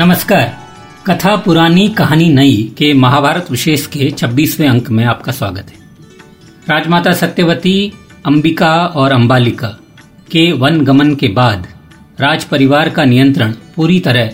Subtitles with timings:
[0.00, 0.58] नमस्कार।
[1.06, 5.78] कथा पुरानी कहानी नई के महाभारत विशेष के 26वें अंक में आपका स्वागत है।
[6.68, 7.92] राजमाता सत्यवती,
[8.26, 9.68] अंबिका और अंबालिका
[10.32, 11.66] के वन गमन के बाद
[12.20, 14.32] राज परिवार का नियंत्रण पूरी तरह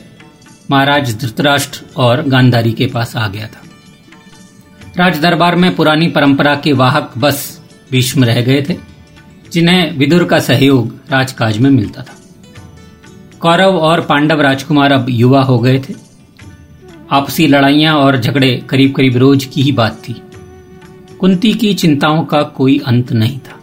[0.70, 3.62] महाराज धृतराष्ट्र और गांधारी के पास आ गया था।
[4.96, 7.60] राज दरबार में पुरानी परंपरा के वाहक बस
[7.90, 8.76] भीष्म रह गए थे,
[9.52, 12.15] जिन्हें विदुर का सहयोग राजकाज में मिलता था।
[13.46, 15.94] कौरव और पांडव राजकुमार अब युवा हो गए थे।
[17.10, 20.14] आपसी लड़ाइयाँ और झगड़े करीब करीब रोज की ही बात थी।
[21.20, 23.58] कुंती की चिंताओं का कोई अंत नहीं था।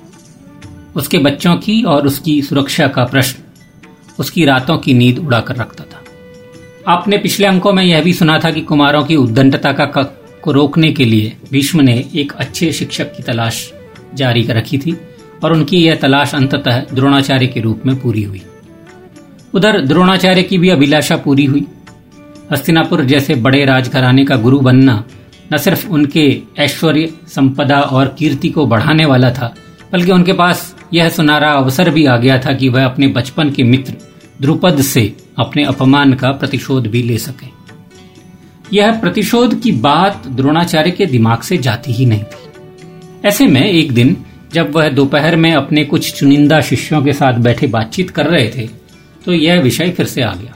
[0.95, 3.43] उसके बच्चों की और उसकी सुरक्षा का प्रश्न,
[4.19, 6.03] उसकी रातों की नींद उड़ाकर रखता था।
[6.87, 9.85] आपने पिछले अंकों में यह भी सुना था कि कुमारों की उद्दंडता का,
[10.41, 13.71] को रोकने के लिए भीष्म ने एक अच्छे शिक्षक की तलाश
[14.13, 14.97] जारी रखी थी
[15.43, 18.41] और उनकी यह तलाश अंततः द्रोणाचार्य के रूप में पूरी हुई।
[19.53, 21.65] उधर द्रोणाचार्य की भी अभिलाषा पूरी हुई।
[22.51, 25.03] हस्तिनापुर जैसे बड़े राजघराने का गुरु बनना
[25.53, 29.55] न सिर्फ़ उनके ऐश्वर्य, संपदा और कीर्ति को बढ़ाने वाला था,
[29.91, 33.63] बल्कि उनके पास यह सुनारा अवसर भी आ गया था कि वह अपने बचपन के
[33.63, 33.93] मित्र
[34.41, 37.47] द्रुपद से अपने अपमान का प्रतिशोध भी ले सके।
[38.73, 43.91] यह प्रतिशोध की बात द्रोणाचार्य के दिमाग से जाती ही नहीं थी। ऐसे में एक
[43.91, 44.17] दिन
[44.53, 48.82] जब वह दोपहर में अपने कुछ चुनिंदा शिष्यों के साथ बैठे बातचीत कर रहे थे
[49.25, 50.55] तो यह विषय फिर से आ गया।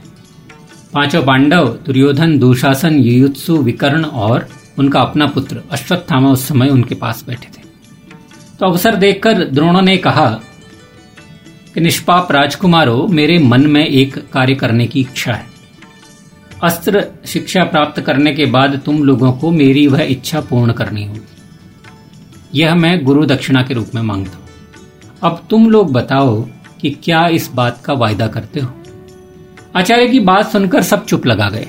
[0.93, 4.47] पाँचों पांडव, दुर्योधन, दुशासन, युयुत्सु, विकर्ण और
[4.79, 7.61] उनका अपना पुत्र अश्वत्थामा उस समय उनके पास बैठे थे।
[8.59, 10.29] तो अवसर देखकर द्रोणों ने कहा
[11.73, 15.45] कि निष्पाप राजकुमारों, मेरे मन में एक कार्य करने की इच्छा है।
[16.63, 22.59] अस्त्र शिक्षा प्राप्त करने के बाद तुम लोगों को मेरी वह इच्छा पूर्ण करनी होगी।
[22.59, 24.45] यह मैं गुरु दक्षिणा के रूप में माँगता हूँ।
[25.23, 26.47] अब तुम लोग बताओ
[26.81, 28.71] कि क्या इस बात का वायदा करते हो?
[29.75, 31.67] आचार्य की बात सुनकर सब चुप लगा गए।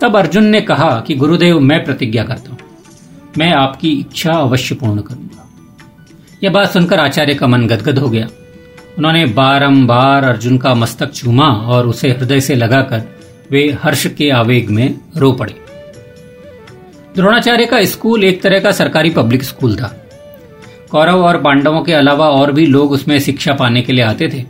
[0.00, 2.58] तब अर्जुन ने कहा कि गुरुदेव, मैं प्रतिज्ञा करता हूँ।
[3.38, 5.48] मैं आपकी इच्छा अवश्य पूर्ण करूँगा।
[6.44, 8.28] यह बात सुनकर आचार्य का मन गदगद हो गया।
[8.98, 13.02] उन्होंने बारंबार अर्जुन का मस्तक चूमा और उसे हृदय से लगाकर
[13.50, 15.56] वे हर्ष के आवेग में रो पड़े।
[17.14, 20.05] द्रोणाचार्य का स्कूल एक तरह का सरकारी पब्लिक स्कूल था।
[20.90, 24.44] कौरव और पांडवों के अलावा और भी लोग उसमें शिक्षा पाने के लिए आते थे।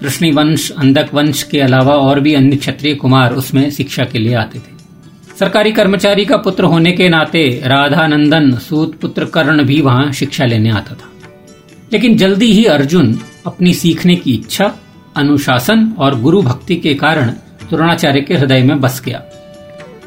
[0.00, 4.34] कृष्णी वंश, अंधक वंश के अलावा और भी अन्य क्षत्रिय कुमार उसमें शिक्षा के लिए
[4.34, 4.72] आते थे।
[5.38, 10.70] सरकारी कर्मचारी का पुत्र होने के नाते राधानंदन सूत पुत्र कर्ण भी वहाँ शिक्षा लेने
[10.70, 11.08] आता था।
[11.92, 14.74] लेकिन जल्दी ही अर्जुन अपनी सीखने की इच्छा,
[15.16, 17.26] अनुशासन और गुरु भक्ति के कारण
[17.70, 19.22] द्रोणाचार्य के हृदय में बस गया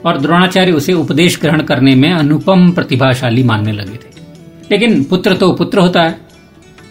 [0.05, 4.04] और द्रोणाचार्य उसे उपदेश ग्रहण करने में अनुपम प्रतिभाशाली मानने लगे थे।
[4.71, 6.19] लेकिन पुत्र तो पुत्र होता है।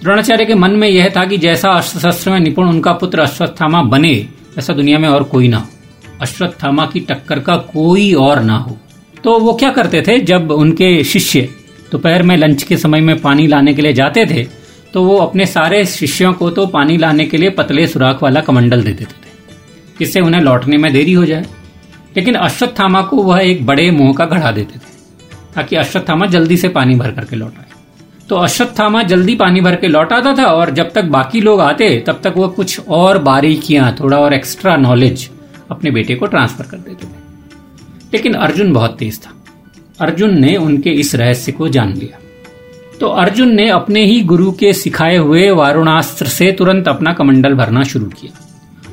[0.03, 3.83] द्रोणाचार्य के मन में यह था कि जैसा अस्त्र शस्त्र में निपुण उनका पुत्र अश्वत्थामा
[3.85, 4.15] बने,
[4.59, 5.69] ऐसा दुनिया में और कोई ना हो।
[6.21, 8.77] अश्वत्थामा की टक्कर का कोई और ना हो।
[9.25, 10.19] तो वो क्या करते थे?
[10.21, 11.49] जब उनके शिष्य
[11.93, 14.43] दोपहर में लंच के समय में पानी लाने के लिए जाते थे
[14.95, 18.83] तो वो अपने सारे शिष्यों को तो पानी लाने के लिए पतले सुराख वाला कमंडल
[18.83, 19.33] दे देते थे,
[19.99, 21.47] जिससे उन्हें लौटने में देरी हो जाए।
[22.17, 24.93] लेकिन अश्वत्थामा को वह एक बड़े मुँह का घड़ा देते थे,
[25.55, 27.59] ताकि अश्वत्थामा जल्दी से पानी भर करके लौट
[28.29, 32.05] तो अश्वत्थामा जल्दी पानी भर के लौट आता था और जब तक बाकी लोग आते,
[32.07, 35.31] तब तक वह कुछ और बारीकियाँ, थोड़ा और एक्स्ट्रा नॉलेज
[35.71, 37.25] अपने बेटे को ट्रांसफ़र कर देते थे।
[38.15, 39.31] लेकिन अर्जुन बहुत तेज था।
[40.01, 42.19] अर्जुन ने उनके इस रहस्य को जान लिया।
[43.01, 47.83] तो अर्जुन ने अपने ही गुरु के सिखाए हुए वारुणास्त्र से तुरंत अपना कमंडल भरना
[47.83, 48.49] शुरू किया।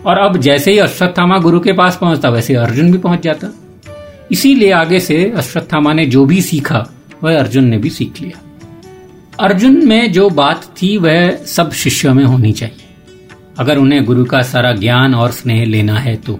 [0.06, 3.53] और अब जैसे ही अश्वत्थामा गुरु के पास पहुँचता, वैसे अर्जुन भी पहुँच जाता।
[4.31, 6.88] इसीलिए आगे से अश्वत्थामा ने जो भी सीखा,
[7.24, 8.50] वह अर्जुन ने भी सीख लिया।
[9.41, 12.90] अर्जुन में जो बात थी वह सब शिष्यों में होनी चाहिए।
[13.59, 16.40] अगर उन्हें गुरु का सारा ज्ञान और स्नेह लेना है तो।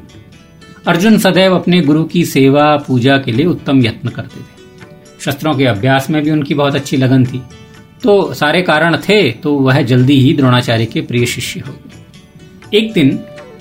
[0.88, 4.62] अर्जुन सदैव अपने गुरु की सेवा, पूजा के लिए उत्तम यत्न करते थे।
[5.22, 7.42] शस्त्रों के अभ्यास में भी उनकी बहुत अच्छी लगन थी।
[8.04, 12.94] तो सारे कारण थे तो वह जल्दी ही द्रोणाचार्य के प्रिय शिष्य हो गए। एक
[12.94, 13.10] दिन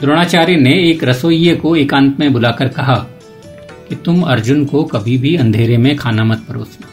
[0.00, 3.06] द्रोणाचार्य ने एक रसोइये को एकांत में बुलाकर कहा
[3.88, 6.89] कि तुम अर्जुन को कभी भी अंधेरे में खाना मत परोसना।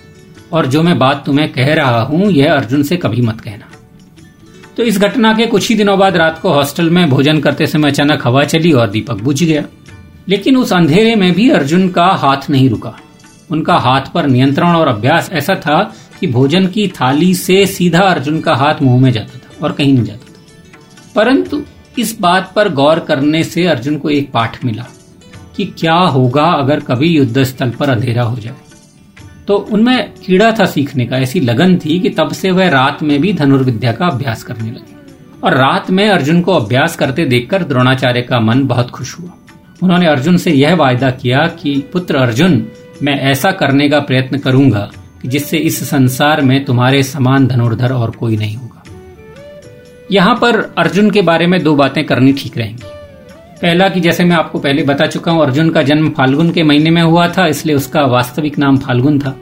[0.52, 3.66] और जो मैं बात तुम्हें कह रहा हूँ, यह अर्जुन से कभी मत कहना।
[4.78, 7.92] तो इस घटना के कुछ ही दिनों बाद रात को हॉस्टल में भोजन करते समय
[7.92, 9.64] अचानक हवा चली और दीपक बुझ गया।
[10.30, 12.94] लेकिन उस अंधेरे में भी अर्जुन का हाथ नहीं रुका।
[13.52, 18.42] उनका हाथ पर नियंत्रण और अभ्यास ऐसा था कि भोजन की थाली से सीधा अर्जुन
[18.42, 20.34] का हाथ मुँह में जाता था और कहीं नहीं जाता था।
[21.16, 21.62] परंतु
[22.00, 24.86] इस बात पर गौर करने से अर्जुन को एक पाठ मिला
[25.56, 28.54] कि क्या होगा अगर कभी युद्ध स्थल पर अंधेरा हो जाए।
[29.48, 33.22] तो उनमें कीड़ा था सीखने का, ऐसी लगन थी कि तब से वह रात में
[33.22, 34.98] भी धनुर्विद्या का अभ्यास करने लगे।
[35.44, 39.30] और रात में अर्जुन को अभ्यास करते देखकर द्रोणाचार्य का मन बहुत खुश हुआ।
[39.84, 42.68] उन्होंने अर्जुन से यह वायदा किया कि, पुत्र अर्जुन,
[43.04, 44.92] मैं ऐसा करने का प्रयत्न करूँगा
[45.22, 48.84] कि जिससे इस संसार में तुम्हारे समान धनुर्धर और कोई नहीं होगा।
[50.12, 52.97] यहाँ पर अर्जुन के बारे में दो बातें करनी ठीक रहेंगी।
[53.62, 56.90] पहला कि जैसे मैं आपको पहले बता चुका हूँ, अर्जुन का जन्म फाल्गुन के महीने
[56.90, 59.36] में हुआ था, इसलिए उसका वास्तविक नाम फाल्गुन था।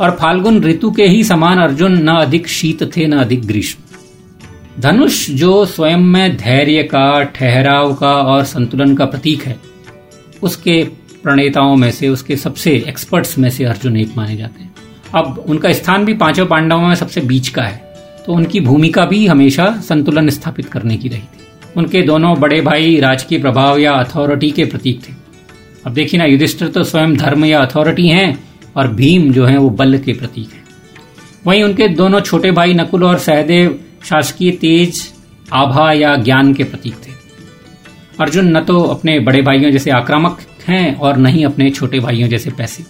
[0.00, 5.28] और फाल्गुन ऋतु के ही समान अर्जुन न अधिक शीत थे, न अधिक ग्रीष्म। धनुष
[5.30, 9.56] जो स्वयं में धैर्य का, ठहराव का और संतुलन का प्रतीक है,
[10.42, 10.82] उसके
[11.22, 14.74] प्रणेताओं में से, उसके सबसे एक्सपर्ट्स में से अर्जुन एक माने जाते हैं।
[15.14, 17.86] अब उनका स्थान भी पाँचों पांडवों में सबसे बीच का है
[18.26, 21.37] तो उनकी भूमिका भी हमेशा संतुलन स्थापित करने की रही थी।
[21.78, 25.12] उनके दोनों बड़े भाई राजकीय प्रभाव या अथॉरिटी के प्रतीक थे।
[25.86, 28.44] अब देखिए ना, युधिष्ठिर तो स्वयं धर्म या अथॉरिटी हैं
[28.76, 30.64] और भीम जो है वो बल के प्रतीक हैं।
[31.46, 35.12] वहीं उनके दोनों छोटे भाई नकुल और सहदेव शासकीय तेज,
[35.52, 37.12] आभा या ज्ञान के प्रतीक थे।
[38.20, 40.38] अर्जुन न तो अपने बड़े भाइयों जैसे आक्रामक
[40.68, 42.84] हैं और न ही अपने छोटे भाइयों जैसे पैसे।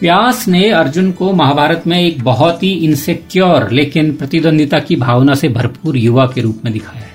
[0.00, 5.48] व्यास ने अर्जुन को महाभारत में एक बहुत ही इनसेक्योर लेकिन प्रतिद्वंदिता की भावना से
[5.48, 7.13] भरपूर युवा के रूप में दिखाया है।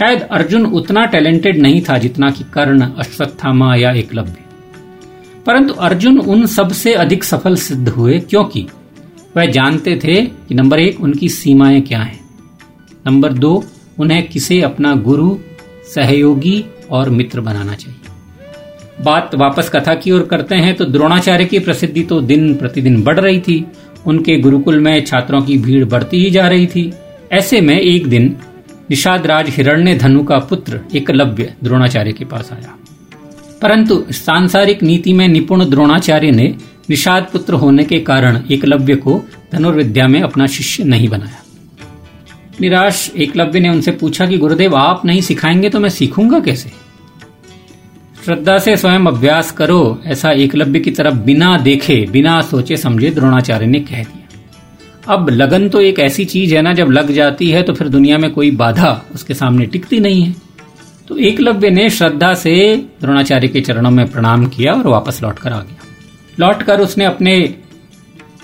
[0.00, 4.36] शायद अर्जुन उतना टैलेंटेड नहीं था जितना कि कर्ण, अश्वत्थामा या एकलव्य।
[5.46, 8.66] परंतु अर्जुन उन सबसे अधिक सफल सिद्ध हुए, क्योंकि
[9.36, 12.20] वह जानते थे कि नंबर एक, उनकी सीमाएँ क्या हैं।
[13.06, 13.64] नंबर दो,
[13.98, 15.36] उन्हें किसे अपना गुरु,
[15.94, 18.00] सहयोगी और मित्र बनाना चाहिए।
[19.04, 23.20] बात वापस कथा की ओर करते हैं तो द्रोणाचार्य की प्रसिद्धि तो दिन प्रतिदिन बढ़
[23.20, 23.66] रही थी।
[24.06, 26.92] उनके गुरुकुल में छात्रों की भीड़ बढ़ती ही जा रही थी।
[27.32, 28.36] ऐसे में एक दिन
[28.90, 32.78] निषाद राज हिरण्य धनु का पुत्र एकलव्य द्रोणाचार्य के पास आया।
[33.62, 36.54] परंतु सांसारिक नीति में निपुण द्रोणाचार्य ने
[36.90, 39.22] निषाद पुत्र होने के कारण एकलव्य को
[39.52, 41.42] धनुर्विद्या में अपना शिष्य नहीं बनाया।
[42.60, 46.70] निराश एकलव्य ने उनसे पूछा कि, गुरुदेव, आप नहीं सिखाएँगे तो मैं सीखूँगा कैसे?
[48.24, 53.66] श्रद्धा से स्वयं अभ्यास करो, ऐसा एकलव्य की तरफ़ बिना देखे, बिना सोचे समझे द्रोणाचार्य
[53.66, 54.19] ने कह दिया।
[55.10, 58.18] अब लगन तो एक ऐसी चीज़ है ना, जब लग जाती है तो फिर दुनिया
[58.18, 60.34] में कोई बाधा उसके सामने टिकती नहीं है।
[61.08, 62.54] तो एकलव्य ने श्रद्धा से
[63.00, 65.76] द्रोणाचार्य के चरणों में प्रणाम किया और वापस लौट कर आ गया।
[66.40, 67.54] लौटकर उसने अपने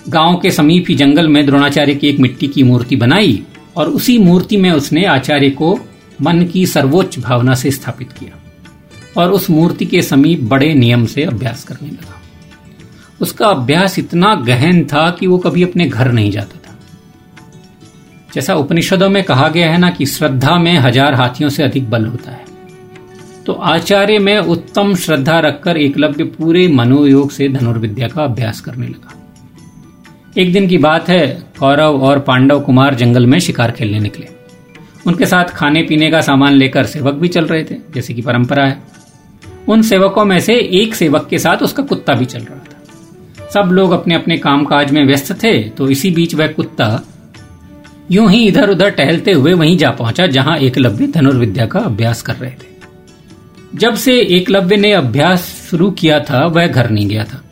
[0.08, 3.42] गाँव के समीप ही जंगल में द्रोणाचार्य की एक मिट्टी की मूर्ति बनाई
[3.76, 5.78] और उसी मूर्ति में उसने आचार्य को
[6.22, 11.22] मन की सर्वोच्च भावना से स्थापित किया और उस मूर्ति के समीप बड़े नियम से
[11.22, 12.15] अभ्यास करने लगा।
[13.20, 16.74] उसका अभ्यास इतना गहन था कि वो कभी अपने घर नहीं जाता था।
[18.34, 22.06] जैसा उपनिषदों में कहा गया है ना कि श्रद्धा में हज़ार हाथियों से अधिक बल
[22.06, 22.44] होता है।
[23.46, 29.12] तो आचार्य में उत्तम श्रद्धा रखकर एकलव्य पूरे मनोयोग से धनुर्विद्या का अभ्यास करने लगा।
[30.38, 31.26] एक दिन की बात है,
[31.58, 34.28] कौरव और पांडव कुमार जंगल में शिकार खेलने निकले।
[35.06, 38.66] उनके साथ खाने पीने का सामान लेकर सेवक भी चल रहे थे, जैसे कि परंपरा
[38.66, 38.82] है।
[39.68, 42.75] उन सेवकों में से एक सेवक के साथ उसका कुत्ता भी चल रहा था।
[43.56, 46.88] सब लोग अपने अपने कामकाज में व्यस्त थे तो इसी बीच वह कुत्ता
[48.10, 52.34] यूँ ही इधर उधर टहलते हुए वहीं जा पहुँचा, जहाँ एकलव्य धनुर्विद्या का अभ्यास कर
[52.34, 52.74] रहे थे।
[53.74, 57.42] जब से एकलव्य ने अभ्यास शुरू किया था, वह घर नहीं गया था।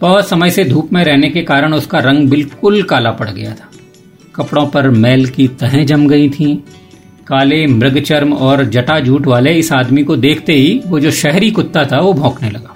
[0.00, 3.68] बहुत समय से धूप में रहने के कारण उसका रंग बिल्कुल काला पड़ गया था।
[4.34, 6.56] कपड़ों पर मैल की तहें जम गई थीं।
[7.26, 12.00] काले मृगचर्म और जटाजूट वाले इस आदमी को देखते ही वो जो शहरी कुत्ता था,
[12.00, 12.73] वो भौंकने लगा।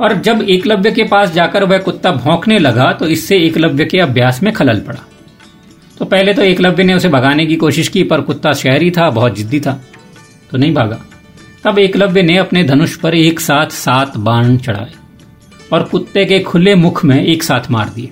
[0.00, 4.42] और जब एकलव्य के पास जाकर वह कुत्ता भौंकने लगा तो इससे एकलव्य के अभ्यास
[4.42, 5.00] में खलल पड़ा।
[5.98, 9.36] तो पहले तो एकलव्य ने उसे भगाने की कोशिश की, पर कुत्ता शहरी था, बहुत
[9.36, 9.80] जिद्दी था
[10.50, 11.00] तो नहीं भागा।
[11.64, 14.92] तब एकलव्य ने अपने धनुष पर एक साथ सात बाण चढ़ाए
[15.72, 18.10] और कुत्ते के खुले मुख में एक साथ मार दिए।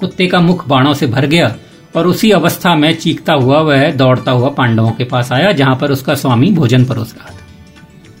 [0.00, 1.54] कुत्ते का मुख बाणों से भर गया
[1.96, 5.90] और उसी अवस्था में चीखता हुआ वह दौड़ता हुआ पांडवों के पास आया, जहाँ पर
[5.90, 7.41] उसका स्वामी भोजन परोस रहा था।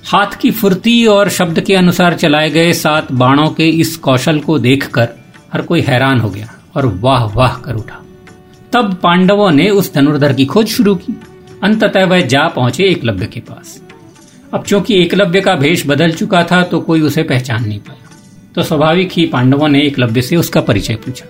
[0.04, 4.58] हाथ की फुर्ती और शब्द के अनुसार चलाए गए सात बाणों के इस कौशल को
[4.58, 5.08] देखकर
[5.52, 8.00] हर कोई हैरान हो गया और वाह वाह कर उठा।
[8.72, 11.14] तब पांडवों ने उस धनुर्धर की खोज शुरू की।
[11.62, 13.80] अंततः वह जा पहुँचे एकलव्य के पास।
[14.54, 18.08] अब चूँकि एकलव्य का भेष बदल चुका था तो कोई उसे पहचान नहीं पाया।
[18.54, 21.26] तो स्वाभाविक ही पांडवों ने एकलव्य से उसका परिचय पूछा।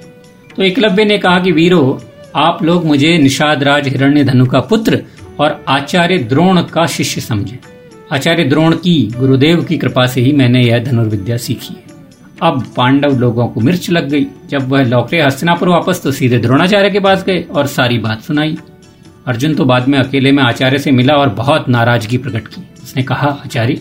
[0.56, 2.00] तो एकलव्य ने कहा कि वीरो,
[2.36, 5.02] आप लोग मुझे निषाद राज हिरण्य धनु का पुत्र
[5.40, 7.58] और आचार्य द्रोण का शिष्य समझे।
[8.12, 11.76] आचार्य द्रोण की गुरुदेव की कृपा से ही मैंने यह धनुर्विद्या सीखी
[12.42, 16.90] अब पांडव लोगों को मिर्च लग गई। जब वह लौटे हस्तिनापुर वापस तो सीधे द्रोणाचार्य
[16.90, 18.56] के पास गए और सारी बात सुनाई।
[19.26, 23.02] अर्जुन तो बाद में अकेले में आचार्य से मिला और बहुत नाराज़गी प्रकट की। उसने
[23.02, 23.80] कहा, आचार्य,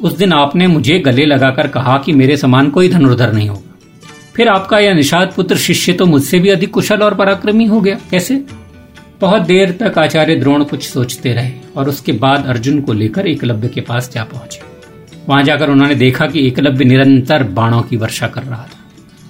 [0.00, 3.74] उस दिन आपने मुझे गले लगाकर कहा कि मेरे समान कोई धनुर्धर नहीं होगा।
[4.36, 7.98] फिर आपका यह निषाद पुत्र शिष्य तो मुझसे भी अधिक कुशल और पराक्रमी हो गया।
[8.10, 8.42] कैसे?
[9.20, 13.68] बहुत देर तक आचार्य द्रोण कुछ सोचते रहे और उसके बाद अर्जुन को लेकर एकलव्य
[13.68, 14.60] के पास जा पहुँचे।
[15.28, 18.78] वहाँ जाकर उन्होंने देखा कि एकलव्य निरंतर बाणों की वर्षा कर रहा था।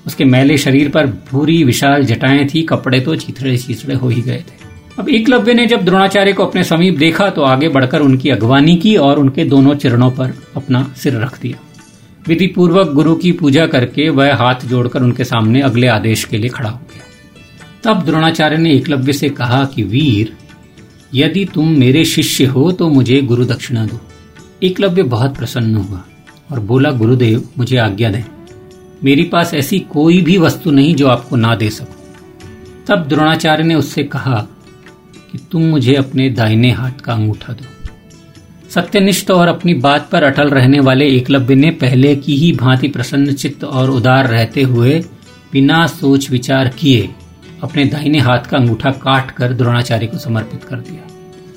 [0.07, 4.39] उसके मैले शरीर पर भूरी विशाल जटाएँ थी, कपड़े तो चीथड़े चीथड़े हो ही गए
[4.39, 4.65] थे।
[4.99, 8.97] अब एकलव्य ने जब द्रोणाचार्य को अपने समीप देखा तो आगे बढ़कर उनकी अगवानी की
[8.97, 11.59] और उनके दोनों चरणों पर अपना सिर रख दिया।
[12.27, 16.51] विधि पूर्वक गुरु की पूजा करके वह हाथ जोड़कर उनके सामने अगले आदेश के लिए
[16.51, 17.03] खड़ा हो गया।
[17.87, 20.37] तब द्रोणाचार्य ने एकलव्य से कहा कि, वीर,
[21.15, 24.01] यदि तुम मेरे शिष्य हो तो मुझे गुरु दक्षिणा दो।
[24.63, 26.05] एकलव्य बहुत प्रसन्न हुआ
[26.53, 28.23] और बोला, गुरुदेव, मुझे आज्ञा दें।
[29.05, 31.97] मेरे पास ऐसी कोई भी वस्तु नहीं जो आपको ना दे सकूँ।
[32.87, 34.47] तब द्रोणाचार्य ने उससे कहा
[35.33, 37.89] कि, तुम मुझे अपने दाहिने हाथ का अंगूठा दो।
[38.71, 43.33] सत्यनिष्ठ और अपनी बात पर अटल रहने वाले एकलव्य ने पहले की ही भांति प्रसन्न
[43.33, 45.05] चित्त और उदार रहते हुए
[45.53, 47.11] बिना सोच विचार किए
[47.63, 51.09] अपने दाहिने हाथ का अंगूठा काट कर द्रोणाचार्य को समर्पित कर दिया।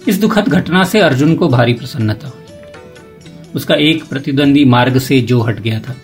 [0.08, 2.44] इस दुखद घटना से अर्जुन को भारी प्रसन्नता हुई।
[3.56, 5.96] उसका एक प्रतिद्वंदी मार्ग से जो हट गया था।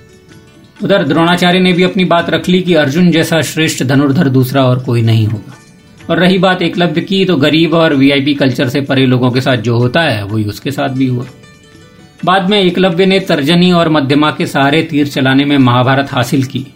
[0.83, 4.79] उधर द्रोणाचार्य ने भी अपनी बात रख ली कि अर्जुन जैसा श्रेष्ठ धनुर्धर दूसरा और
[4.79, 5.53] कोई नहीं होगा।
[6.09, 9.57] और रही बात एकलव्य की तो गरीब और वीआईपी कल्चर से परे लोगों के साथ
[9.57, 11.25] जो होता है, वही उसके साथ भी हुआ।
[12.25, 16.67] बाद में एकलव्य ने तर्जनी और मध्यमा के सहारे तीर चलाने में महाभारत हासिल की।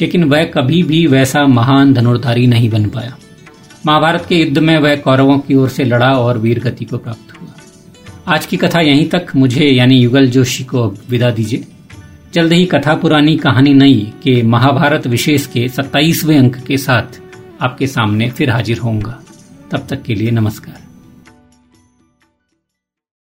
[0.00, 3.16] लेकिन वह कभी भी वैसा महान धनुर्धारी नहीं बन पाया।
[3.86, 7.40] महाभारत के युद्ध में वह कौरवों की ओर से लड़ा और वीर गति को प्राप्त
[7.40, 7.50] हुआ।
[8.34, 11.64] आज की कथा यहीं तक। मुझे यानी युगल जोशी को विदा दीजिए।
[12.34, 17.20] जल्द ही कथा पुरानी कहानी नई के महाभारत विशेष के सत्ताईसवें अंक के साथ
[17.60, 19.20] आपके सामने फिर हाजिर होऊँगा।
[19.70, 20.83] तब तक के लिए नमस्कार।